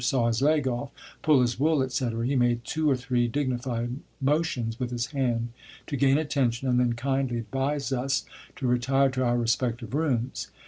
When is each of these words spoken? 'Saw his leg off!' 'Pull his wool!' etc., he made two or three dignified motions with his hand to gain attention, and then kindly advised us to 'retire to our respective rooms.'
'Saw 0.03 0.25
his 0.25 0.41
leg 0.41 0.67
off!' 0.67 0.89
'Pull 1.21 1.41
his 1.41 1.59
wool!' 1.59 1.83
etc., 1.83 2.25
he 2.25 2.35
made 2.35 2.63
two 2.63 2.89
or 2.89 2.95
three 2.97 3.27
dignified 3.27 3.97
motions 4.19 4.79
with 4.79 4.89
his 4.89 5.05
hand 5.13 5.49
to 5.85 5.95
gain 5.95 6.17
attention, 6.17 6.67
and 6.67 6.79
then 6.79 6.93
kindly 6.93 7.37
advised 7.37 7.93
us 7.93 8.25
to 8.55 8.65
'retire 8.65 9.11
to 9.11 9.23
our 9.23 9.37
respective 9.37 9.93
rooms.' 9.93 10.47